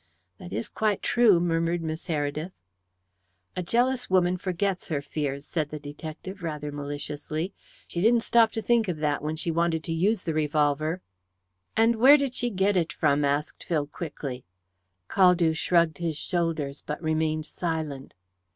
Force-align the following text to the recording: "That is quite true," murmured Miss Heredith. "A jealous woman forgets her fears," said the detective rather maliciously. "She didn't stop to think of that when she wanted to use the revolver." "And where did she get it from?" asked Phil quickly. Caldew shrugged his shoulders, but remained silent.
"That 0.39 0.51
is 0.51 0.67
quite 0.67 1.03
true," 1.03 1.39
murmured 1.39 1.83
Miss 1.83 2.07
Heredith. 2.07 2.53
"A 3.55 3.61
jealous 3.61 4.09
woman 4.09 4.35
forgets 4.35 4.87
her 4.87 4.99
fears," 4.99 5.45
said 5.45 5.69
the 5.69 5.77
detective 5.79 6.41
rather 6.41 6.71
maliciously. 6.71 7.53
"She 7.87 8.01
didn't 8.01 8.23
stop 8.23 8.51
to 8.53 8.63
think 8.63 8.87
of 8.87 8.97
that 8.97 9.21
when 9.21 9.35
she 9.35 9.51
wanted 9.51 9.83
to 9.83 9.93
use 9.93 10.23
the 10.23 10.33
revolver." 10.33 11.01
"And 11.77 11.97
where 11.97 12.17
did 12.17 12.33
she 12.33 12.49
get 12.49 12.75
it 12.75 12.91
from?" 12.91 13.23
asked 13.23 13.63
Phil 13.65 13.85
quickly. 13.85 14.43
Caldew 15.07 15.53
shrugged 15.55 15.99
his 15.99 16.17
shoulders, 16.17 16.81
but 16.83 16.99
remained 17.03 17.45
silent. 17.45 18.15